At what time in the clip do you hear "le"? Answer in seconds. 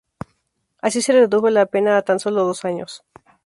1.13-1.19